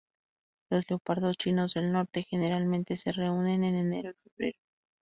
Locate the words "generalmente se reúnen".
2.27-3.63